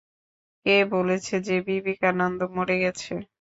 কে 0.65 0.75
বলেছে 0.93 1.35
যে, 1.47 1.55
বিবেকানন্দ 1.67 2.39
মরে 2.55 2.75
গেছে। 2.83 3.13